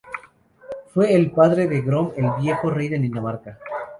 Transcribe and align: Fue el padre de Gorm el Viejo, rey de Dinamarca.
Fue 0.95 1.13
el 1.13 1.29
padre 1.29 1.67
de 1.67 1.81
Gorm 1.81 2.13
el 2.17 2.31
Viejo, 2.41 2.71
rey 2.71 2.89
de 2.89 2.97
Dinamarca. 2.97 3.59